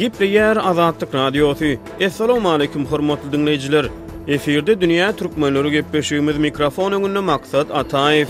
[0.00, 1.64] Gipri yer azadlık radyosu.
[2.00, 3.86] Esselamu aleyküm hormatlı dinleyiciler.
[4.28, 8.26] Efirde Dünya Türkmenleri gepeşiğimiz mikrofon önünü maksat Ataev.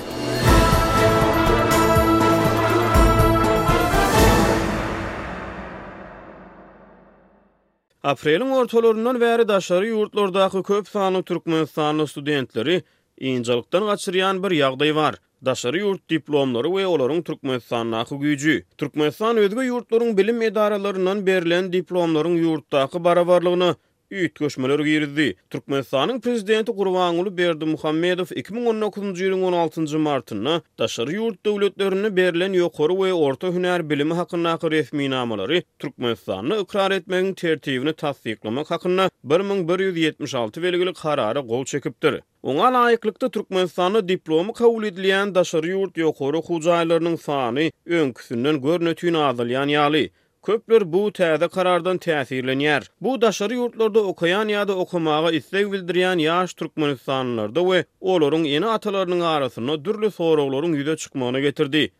[8.03, 12.83] Aprelin ortalarından beri daşları yurtlardaki köp sanlı Türkmen sanlı studentleri
[13.21, 15.15] incelikten kaçırayan bir yağday var.
[15.45, 23.05] daşary yurt diplomları we olaryň Türkmenistan nahy Türkmenistan özgä ýurtlaryň bilim edaralaryndan berilen diplomlaryň ýurtdaky
[23.09, 23.73] barabarlygyny
[24.11, 25.27] Üýt köşmeler girdi.
[25.51, 33.53] Türkmenistanyň prezidenti Gurbanuly Berdimuhammedow 2019-njy ýylyň 16-njy martyna daşary ýurt döwletlerini berilen ýokary we orta
[33.55, 41.65] hünär bilimi hakynda resmi namalary Türkmenistanyň ikrar etmegini tertibini tassyklamak hakynda 1176 belgili karara gol
[41.75, 42.19] çekipdir.
[42.43, 50.09] Oňa laýyklykda Türkmenistanyň diplomy kabul edilýän daşary ýurt ýokary hujaýlarynyň sany öňküsinden görnüdýän adalýan ýaly.
[50.47, 52.87] Köpler bu täze karardan täsirlenýär.
[53.05, 59.79] Bu daşary ýurtlarda okuyan ýa-da okumağa isleg bildirýän ýaş da we olaryň ýene atalarynyň arasynda
[59.85, 61.91] dürli soraglaryň ýüze çykmagyna getirdi.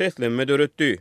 [0.00, 0.98] Seslenme döretdi.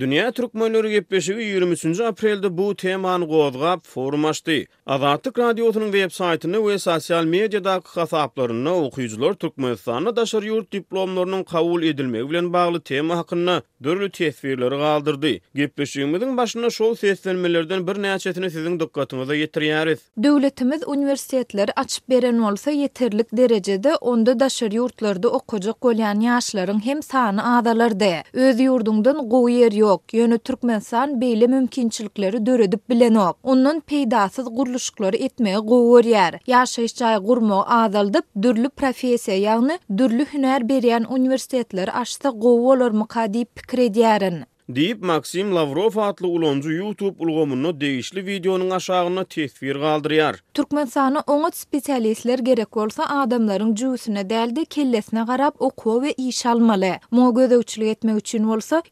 [0.00, 2.00] Dünya Türkmenleri Gepeşevi 23.
[2.00, 4.52] aprelde bu teman qozgap forum açdı.
[4.86, 12.52] Azatlık web saytını ve sosyal medyada kasaplarını okuyucular Türkmenistan'a daşar yurt diplomlarının kavul edilme bilen
[12.52, 15.28] bağlı tema hakkında dörlü tesvirleri kaldırdı.
[15.54, 19.98] Gepeşevimizin başına şov seslenmelerden bir neyacetini sizin dikkatinize getiriyariz.
[20.16, 27.42] Devletimiz üniversiteler açıp beren olsa yetirlik derecede onda daşar yurtlarda okucu kolyan yaşların hem sani
[27.42, 27.92] adalar
[28.36, 36.34] Öz yurdundan goyer okioňu türkmen san beýle mümkinçilikleri döredip bilenok ondan peýdasız gurluşyklary etmäge gowurýar
[36.54, 43.46] ýaşy hiç haýy gurmo adaldyp dürlü profesiýa ýagny dürlü hünär berýän uniwersitetler aşynda gowwalar mukaddis
[43.54, 50.42] pikir ediärin Deyip Maksim Lavrov atlı ulonzu YouTube ulgomunu deyişli videonun aşağına tesfir kaldırıyar.
[50.54, 56.90] Türkmen sahna onut spesialistler gerek olsa adamların cüüsüne deldi kellesine garab okuw ve iş almalı.
[57.10, 58.82] Moga da uçlu etme uçun olsa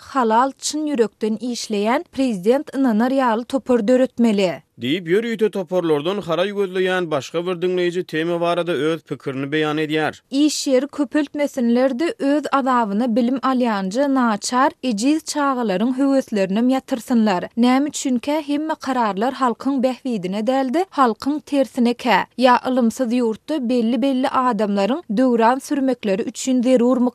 [0.00, 4.65] halal çyn yürükten işleyen prezident nana riyalı topar dörütmeli.
[4.84, 10.18] Diýip ýör ýüte toparlardan hara ýgözleýän başga bir dinleýiji tema barada öz pikirini beýan edýär.
[10.40, 17.48] Iş ýer köpültmesinlerde öz adawyny bilim alýanjy naçar ejiz çağalaryň höwetlerini ýatyrsynlar.
[17.66, 21.94] Näme çünkä hemme kararlar halkyň behwidine deldi, halkyň tersine
[22.36, 27.10] Ya ilimsiz ýurtda belli-belli adamlaryň döwran sürmekleri üçin derurmy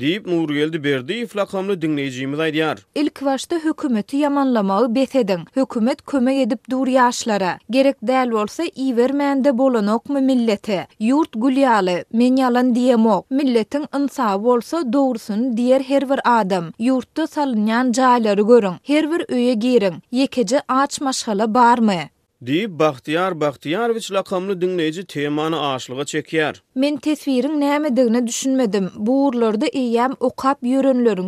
[0.00, 2.78] Deyip Nur geldi berdi iflakamlı dinleyicimiz aydiyar.
[2.94, 5.40] İlk başta hükümeti yamanlamağı beth edin.
[5.56, 7.58] Hükümet köme edip dur yaşlara.
[7.70, 10.86] Gerek değerli olsa iyi vermeyen de mu millete.
[11.00, 13.30] Yurt gülyalı, men yalan diyemok.
[13.30, 16.64] Milletin insa bolsa doğursun diğer her bir adam.
[16.78, 18.74] Yurtta salınyan jaýlary görüň.
[18.82, 19.94] Her var öye girin.
[20.12, 22.10] Yekece ağaç maşala barmy?
[22.44, 26.54] Diýip Baxtiyar Baxtiyarowiç laqamly dünýäji temany aşlyga çekýär.
[26.74, 28.90] Men täsiriň näme düşünmedim.
[28.96, 30.60] Bu urlarda eýem okap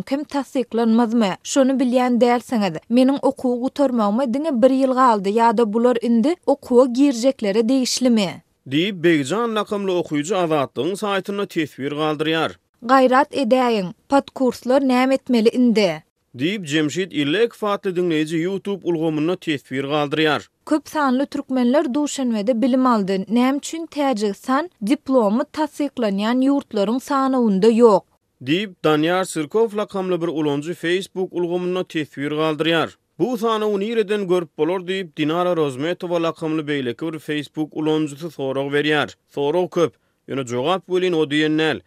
[0.07, 1.37] kim täsiklenmezmi?
[1.43, 2.79] Şonu bilýän dälsiň edi.
[2.89, 5.29] Meniň okuw gutarmagyma diňe bir ýyl galdy.
[5.29, 7.61] Ýa-da bular indi okuwa girjeklere
[8.09, 8.41] mi?
[8.71, 12.51] Diýip Begjan laqamly okuyucu awatdyň saýtyna täsir galdyrýar.
[12.83, 13.93] Gayrat edäýin.
[14.09, 16.03] Pat kurslar näme etmeli indi?
[16.37, 20.41] Diýip Jemşit Illek Fatly dünýäji YouTube ulgamyna täsir galdyrýar.
[20.69, 23.25] Köp saanlı Türkmenler duşen vede bilim aldi.
[23.29, 28.05] Nemçin tecihsan, diplomı tasiklanayan yurtların saanlığında yok.
[28.45, 32.97] Dib, Danyar Sirkov lakamlı bir uloncu Facebook ulğumuna tefvir galdiriyar.
[33.19, 39.15] Bu saanlığını iğreden görp bolor, dib, Dinara Rozmetova lakamlı beyli bir Facebook uloncusu sorog veriyar.
[39.29, 39.93] Sorog köp.
[40.27, 41.79] Yonu cugat bulin, o diyen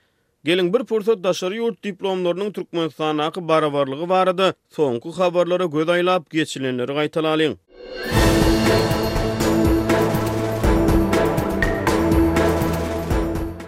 [0.45, 5.71] Gelin bir pırsat, daşarı yurt diplomlarının Türkmen sanakı barabarlığı baravarlığı Sonku idi.
[5.73, 6.25] göz aylap,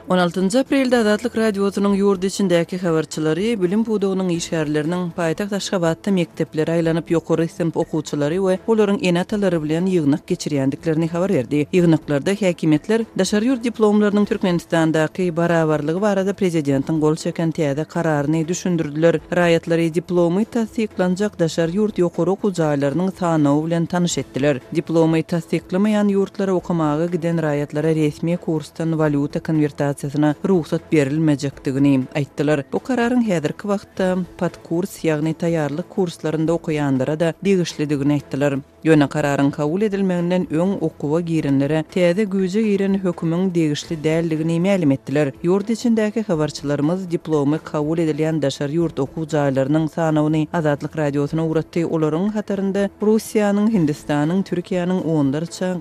[0.09, 7.47] 16-njy aprelde Azadlyk radiosynyň ýurt içindäki habarçylary bilim budawynyň işgärleriniň paýtagt Aşgabatda mektepleri aýlanyp ýokary
[7.49, 11.65] synp okuwçylary we olaryň enatalary bilen ýygnak geçirýändiklerini habar berdi.
[11.73, 19.21] Ýygnaklarda häkimetler daşary ýurt diplomlarynyň Türkmenistandaky barawarlygy barada prezidentiň gol çeken täze kararyny düşündürdiler.
[19.33, 24.61] Raýatlary diplomy tassyklanjak daşary ýurt ýokary okuw jaýlarynyň sanawy bilen tanış etdiler.
[24.75, 32.63] Diplomy tassyklamayan ýurtlara okamagy giden raýatlara resmi kursdan valyuta konvertasiýasy organizasiyasyna ruhsat berilmejekdigini aýtdylar.
[32.73, 34.07] Bu kararyň häzirki wagtda
[34.39, 38.59] podkurs, ýagny taýýarlyk kurslarynda okuýanlara da degişlidigini aýtdylar.
[38.85, 45.31] Ýöne kararyň kabul edilmeginden öň okuwa girenlere täze güýje giren hökümiň degişli däldigini ma'lum etdiler.
[45.45, 51.87] Ýurt içindäki habarçylarymyz diplomy kabul edilen daşary ýurt okuw jaýlarynyň sanawyny Azadlyk radiosyna uratdy.
[51.87, 55.75] Olaryň hatarynda Russiýanyň, Hindistanyň, Türkiýanyň 10-dyrça,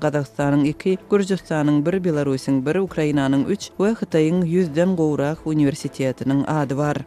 [0.65, 6.97] 2, Gürjistanyň 1, Belarusyň 1, Ukrainanyň 3 we Хытайын 100-ден гоурак университетинин аты бар.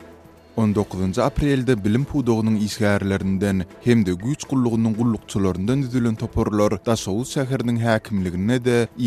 [0.63, 7.77] 19 апрелде билим пудогунун исгарларынан һәм дә гүч куллыгынын гуллыкчыларынан үзүлгән топорлар да Соул шәһәрнең
[7.83, 8.57] хакимлыгына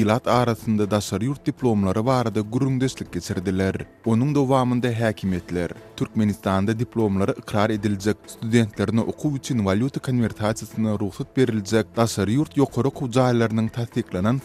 [0.02, 1.00] илат арасында да
[1.30, 3.88] юрт дипломлары барыда гүрүндәслек кечирделәр.
[4.06, 12.06] Оның дәвамында хакимиятләр Туркменистанда дипломлары икрар ителәчәк, студентларны укып үчен валюта конвертациясенә рөхсәт бирелҗәк, да
[12.40, 14.36] юрт юқары кудзайларның тасдиклана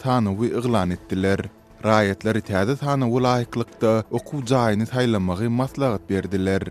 [1.89, 3.89] raýatlary täze sanyny we laýyklykda
[4.19, 6.63] okuw jaýyny taýlanmagy maslahat berdiler.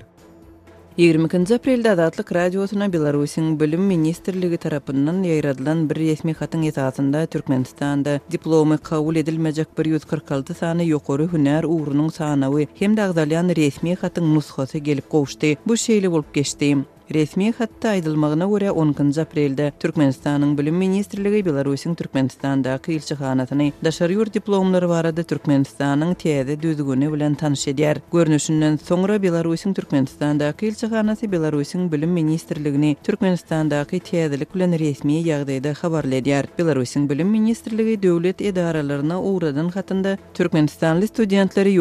[1.04, 8.78] 20 aprelda Adatlyk radiosyna Belarusiň bilim ministrligi tarapyndan ýaýradylan bir resmi hatyň esasynda Türkmenistanda diplomy
[8.90, 15.56] kabul edilmejek 146 sany ýokary hünär ugrunyň sanawy hem-de agdalyan resmi hatyň nuskhasy gelip goşdy.
[15.66, 16.74] Bu şeýle bolup geçdi.
[17.12, 18.90] Resmi hatta aydılmağına göre 10
[19.20, 26.62] aprelde Türkmenistan'ın bölüm ministrligi Belarus'un Türkmenistan'da kıyılçı xanatını daşar yur diplomları var adı Türkmenistan'ın teyze
[26.62, 27.98] düzgünü bilen tanış ediyar.
[28.12, 36.46] Görünüşünden sonra Belarus'un Türkmenistan'da kıyılçı xanatı Belarus'un bölüm bilen resmi yağdayda xabarlı ediyar.
[36.58, 41.78] Belarus'un bölüm ministrligi devlet edaralarına uğradın hatında Türkmenistanlı studentleri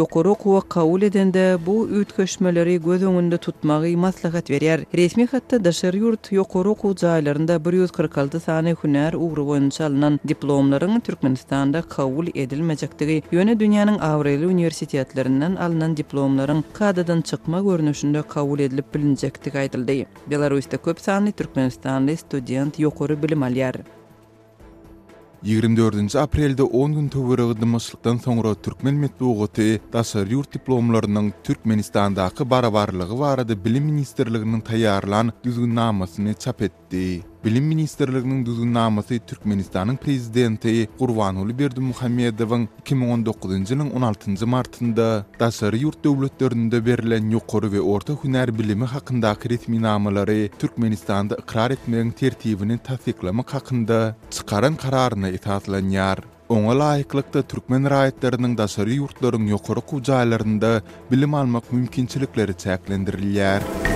[0.70, 4.80] kaul edende bu ütköşmeleri göz önünde tutmağı maslahat veriyar.
[5.14, 11.82] Ismi hatta da şer yurt 140 qujaylarında 146 sany hünär uğru boýunça alynan diplomlaryň Türkmenistanda
[11.94, 20.00] kabul edilmejekdigi ýöne dünýäniň awreli uniwersitetlerinden alynan diplomlaryň kadadan çykma görnüşinde kabul edilip bilinjekdigi aýdyldy.
[20.34, 23.84] Belarusda köp sanly Türkmenistanly student yoqoru bilim alýar.
[25.46, 33.58] 24-nji aprelde 10 gün töwereg dymyşlykdan soňra türkmen medeniýeti daşary ýurt diplomlarynyň Türkmenistandaky barabarlygy barada
[33.66, 37.06] bilim ministrliginiň taýýarlan düzgünnamasyny çap etdi.
[37.46, 45.08] Bilim Ministerliginiň düzgün namasy Türkmenistanyň prezidenti Gurbanuly Berdimuhammedowyň 2019-njy ýylyň 16-njy martynda
[45.42, 52.12] Daşary ýurt döwletlerinde berilen ýokary we orta hünär bilimi hakynda resmi namalary Türkmenistanda ikrar etmegiň
[52.24, 54.00] tertibini täsdiklemek hakynda
[54.32, 56.24] çykaran kararyny itatlanýar.
[56.54, 63.92] Oňa laýyklykda türkmen raýatlarynyň daşary ýurtlaryň ýokary kuwjaýlaryndaky bilim almak mümkinçilikleri täklendirilýär.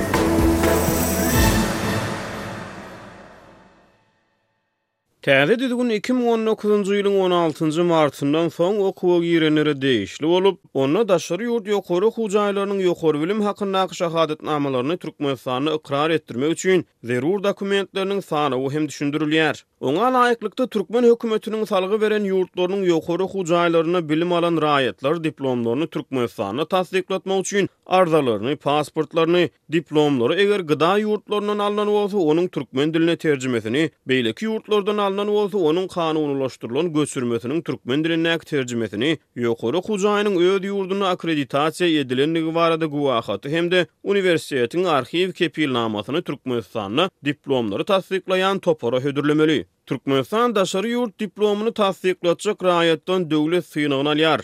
[5.28, 7.16] Täze 2019-njy ýylyň
[7.52, 13.96] 16-njy martyndan soň okuw girenleri değişli bolup, onda daşary ýurt ýokary hujaýlarynyň ýokary bilim hakyndaky
[14.00, 19.66] şahadat namalaryny türkmen ýazanyny ikrar etdirmek üçin zerur dokumentleriniň sany hem düşündürilýär.
[19.78, 26.66] Oňa laýyklykda türkmen hökümetiniň salgı beren ýurtlarynyň ýokary hujaýlaryna bilim alan raýatlar diplomlaryny türkmen sanyna
[26.66, 33.84] tassyklatmak üçin arzalaryny, pasportlaryny, diplomlary eger gyda ýurtlarynyň alnan bolsa, onun türkmen diline terjimesini,
[34.14, 39.14] beýleki ýurtlardan alnan bolsa, onuň kanunlaşdyrylan göçürmesiniň türkmen diline terjimesini,
[39.46, 47.10] ýokary hujaýynyň öz ýurduna akreditasiýa edilenligi barada guwahat hem de universitetiň arxiv kepilnamasyny türkmen sanyna
[47.32, 49.64] diplomlary tasdiklayan topara hödürlemeli.
[49.92, 54.42] Türkmenistan daşary ýurt diplomyny tassyklatjak raýatdan döwlet synagyna alýar.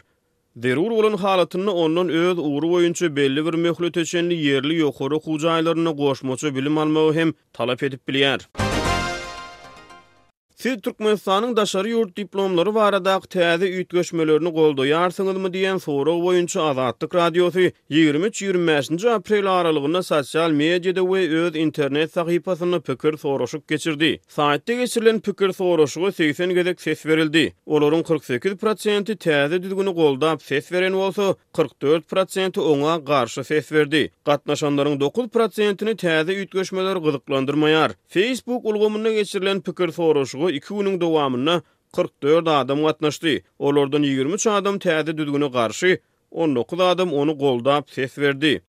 [0.68, 6.78] Derur bolan halatyny ondan öz uwru boýunça belli bir möhlet ýerli ýokary hujaýlaryna goşmaça bilim
[6.86, 8.40] almagy hem talap edip bilýär.
[10.56, 17.16] Siz Türkmenistan'ın daşarı yurt diplomları varadak tezi göçmelerini goldo yarsınız mı diyen soru boyunca Azadlık
[17.16, 19.10] Radyosu 23-25.
[19.10, 24.20] aprel aralığında sosyal medyada ve öz internet sahipasını pükür soruşuk geçirdi.
[24.28, 27.54] Saatte geçirilen pükür soruşuğu 80 gedek ses verildi.
[27.66, 34.12] olurun 48%-i tezi düzgünü golda ses veren olsa 44 ona karşı ses verdi.
[34.26, 37.92] Katnaşanların 9%-ini tezi ütgöşmeler gıdıklandırmayar.
[38.08, 41.62] Facebook ulgumuna geçirilen pükür soruşuğu 2 günün dowamyna
[41.96, 43.38] 44 adam gatnaşdy.
[43.60, 45.94] Olardan 23 adam täze düzgüne garşy
[46.32, 48.62] 19 adam onu goldap ses verdi.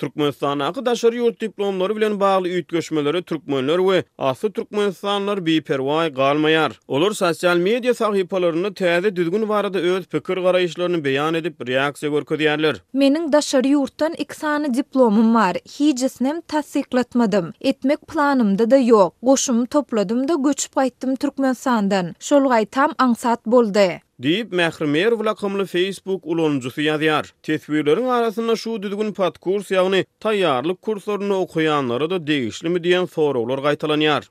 [0.00, 6.80] Türkmenistan'a kıdaşır yurt diplomları bilen bağlı üyt Türkmenler ve Aslı Türkmenistanlar bir pervay kalmayar.
[6.88, 12.76] Olur sosyal medya sahipalarını teyze düzgün varada öz pikir garaýyşlaryny beyan edip reaksiya görkü Mening
[12.92, 15.56] Menin daşarı yurttan iksanı diplomum var.
[15.56, 17.52] Hicisnem tasiklatmadım.
[17.60, 19.14] Etmek planımda da yok.
[19.22, 22.14] Goşum topladımda da göçüp gittim Türkmenistan'dan.
[22.50, 23.90] gaý tam ansat boldy.
[24.22, 27.34] Deyip Mehrmer vlakımlı Facebook uloncu fiyadiyar.
[27.42, 33.58] Tetbirlerin arasında şu düzgün patkurs kurs yağını tayyarlık kurslarını okuyanlara da değişli mi diyen sorular
[33.58, 34.30] gaitalanyar.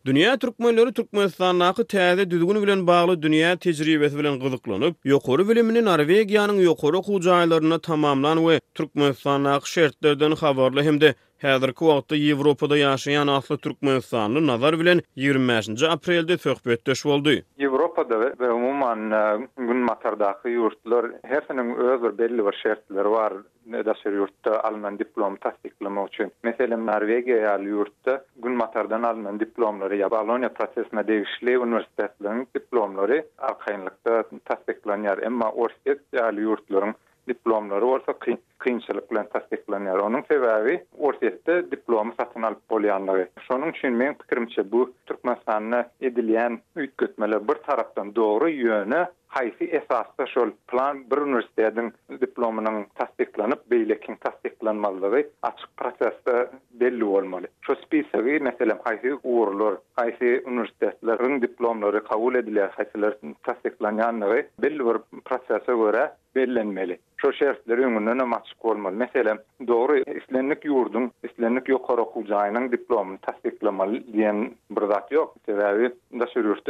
[0.06, 6.96] Dünya Türkmenleri Türkmenistan'daki täze düzgün bilen bağlı dünya tecrübesi bilen gyzyklanyp, ýokary bilimini Norwegiýanyň ýokary
[7.02, 14.74] okuw jaýlaryna tamamlan we Türkmenistan'daky şertlerden habarly hemde Häzir kuwagtda Ýewropada ýaşaýan aslı türkmenistanly nazar
[14.80, 17.34] bilen 25-nji aprelde söhbetdeş boldy.
[17.62, 19.20] Ýewropada we umumyň e,
[19.68, 23.38] gün matardaky ýurtlar her sanyň öz bir belli bir şertleri bar.
[23.66, 26.30] Nedasir yurtta alman diplom tasdiklama uçun.
[26.42, 34.24] Mesela Norvegia yal yurtta gün matardan alınan diplomları ya Balonya prosesine devişli universitetlerin diplomları arkayınlıkta
[34.44, 35.18] tasdiklanyar.
[35.22, 36.36] Emma orsiyet yal
[37.28, 38.14] diplomları olsa
[38.58, 39.98] kıyınçılıkla tasdiklanıyor.
[39.98, 43.28] Onun sebebi ortayette diplomu satın alıp bolyanları.
[43.48, 50.48] Şonuň için benim fikrimçe bu Türkmenistan'a edilen üyt bir taraftan doğru yönü Haýsy esasda şol
[50.68, 51.88] plan bir universitetiň
[52.20, 57.46] diplomynyň tasdiklanyp, beýlekiň tasdiklanmalydygy açyk prosesde belli bolmaly.
[57.60, 65.72] Şo spisagy, meselem, haýsy uwurlar, haýsy universitetleriň diplomlary kabul edilýär, haýsylaryň tasdiklanýanlygy belli bir prosesa
[65.72, 66.98] görä bellenmeli.
[67.20, 68.94] şo şertleri önüne maçyk bolmaly.
[68.94, 72.22] Meselem, dogry islenlik yurdun Ýetlenip ýokary okuw
[72.72, 75.36] diplomyny tasdiklamaly diýen bir zat ýok.
[75.46, 76.26] Täbii, unda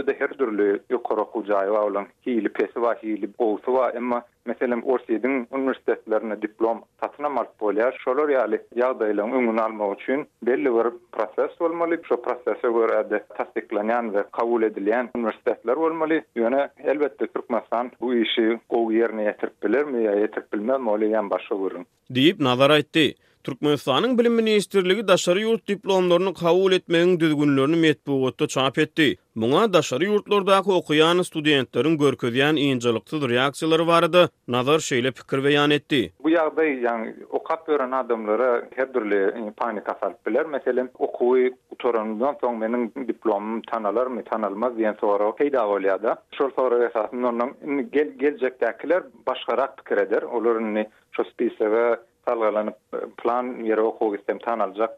[0.09, 4.21] de her türli ýokary okuw jaýy we ulanyň kiýli pesi we kiýli bolsa we emma
[4.45, 10.93] meselem Orsiýdyň universitetlerine diplom satyna mark bolýar, şol ýaly ýagdaýlaryň öňüne almak üçin belli bir
[11.17, 16.21] proses bolmaly, şu prosesse görä de tasdiklanýan we kabul edilen universitetler bolmaly.
[16.37, 21.87] Ýöne elbetde türkmenistan bu işi gowy ýerine ýetirip bilermi ýa-da ýetirip bilmezmi, ol ýan gurun.
[22.13, 23.15] Diýip nazar etdi.
[23.45, 29.17] Türkmenistan'ın Bilim Ministerliği daşarı yurt diplomlarını kabul etmeyin düzgünlerini metbuğutta çap etdi.
[29.35, 34.31] Muna daşarı yurtlarda okuyan studentlerin görköziyen incelikli reaksiyaları vardı.
[34.49, 36.13] Nazar şeyle fikir yan etdi.
[36.25, 40.47] Bu yağday yani okap veren adamlara her türlü e, panik asalt biler.
[40.47, 46.17] Mesela okuyu utorundan son benim diplomum tanalar mı tanalmaz diyen sonra o davalya da.
[46.39, 50.23] Şol sonra esasında onun gel, gelecektekiler başkarak fikir eder.
[50.23, 50.89] Olur ni
[52.29, 54.95] salgalanyp e, plan ýere okuw istem tanalajak,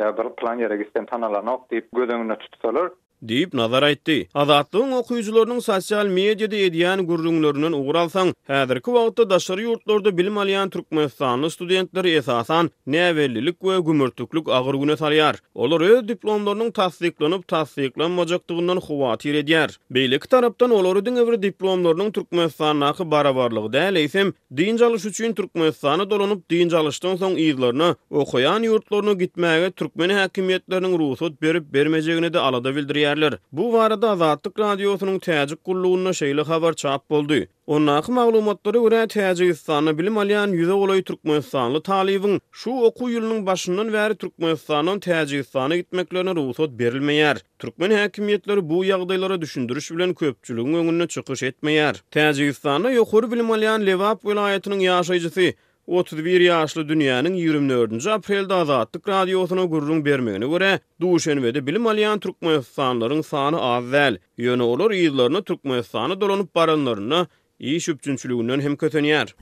[0.00, 2.90] ýa bir plan ýere istem tanalanok diýip gödeňine tutsalar,
[3.22, 4.16] deyip nazar aýtdy.
[4.34, 12.04] Azatlygyň okuýjylarynyň sosial mediada edýän gürrüňlerinden ugralsaň, häzirki wagtda daşary ýurtlarda bilim alýan türkmenistanly studentler
[12.16, 15.38] esasan näwellilik we gümürtüklük agyr güne salýar.
[15.54, 19.76] Olar öz diplomlarynyň tasdiklenip tasdiklenmejekdigindan howatir edýär.
[19.90, 26.42] Beýleki tarapdan olaryň öwri diplomlarynyň türkmenistanyna hakyky barabarlygy däl eýsem, diýin jalyş üçin türkmenistany dolanyp
[26.50, 33.11] diýin jalyşdan soň ýyzlaryny okuyan ýurtlaryna gitmäge türkmen häkimiýetleriniň ruhsat berip bermejegini de alada bildirýär.
[33.12, 33.36] ýerler.
[33.52, 37.42] Bu barada Azadlyk radiosynyň täze gullugyna şeýle habar çap boldy.
[37.72, 43.92] Onnaq maglumatlary görä täze ýetsanyny bilim alýan olay goly türkmenistanly talibiň şu okuw ýylynyň başyndan
[43.96, 47.36] bäri türkmenistanyň täze ýetsanyny gitmeklerini ruhsat berilmeýär.
[47.58, 52.00] Türkmen häkimiýetleri bu ýagdaýlara düşündürüş bilen köpçüligiň öňüne çykyş etmeýär.
[52.10, 55.52] Täze ýetsanyny ýokary bilim alýan Lewap welaýatynyň ýaşaýjysy
[55.92, 63.56] 31 yaşlı dünýäniň 24-nji aprelde azatlyk radiosuna gurrun bermegini görä, Duşenwede bilim alýan türkmenistanlaryň sany
[63.60, 67.24] az Yönü Ýöne olar ýyllaryny dolanup dolanyp baranlaryny
[67.62, 69.36] и üpçünçülüğünden hem kötönyar.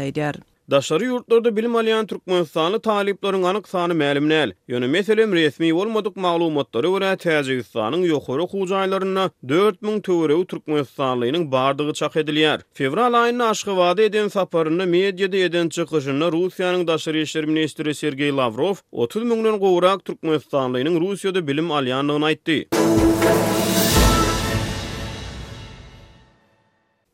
[0.00, 4.30] öpçin Daşary yurtlarda bilim alyan türkmen sanly taliplarning aniq sany ma'lum
[4.72, 12.12] Ýöne meselem resmi bolmadyk ma'lumotlary bilen täzeýiz sanyň ýokary gowjaýlaryna 4000 töwerew türkmenistanlynyň bardygy çak
[12.24, 12.58] edilýär.
[12.82, 18.74] Fevral aýynyň aşgy wada eden saparyny mediýada eden çykyşyna Russiýanyň daşary işleri ministri Sergey Lavrov
[18.92, 22.56] 30 minden gowrak türkmenistanlynyň Russiýada bilim alyanlygyny aýtdy.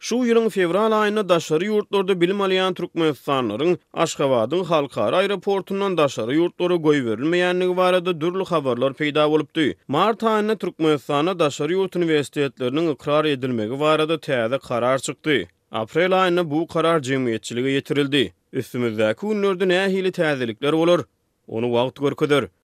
[0.05, 3.71] Şu ýylyň fevral aýyna daşary ýurtlarda bilim alýan türkmenistanlaryň
[4.05, 9.65] Aşgabatyň halkara aeroportundan daşary ýurtlara goý berilmeýändigi barada dürli habarlar peýda bolupdy.
[9.97, 15.39] Mart aýyna türkmenistana daşary ýurt üniversitetleriniň ikrar edilmegi barada täze karar çykdy.
[15.83, 18.23] Aprel aýyna bu karar jemgyýetçiligi ýetirildi.
[18.53, 21.01] Üstümizdäki günlerde nähili täzelikler bolar.
[21.47, 22.55] Onu wagt görkeder.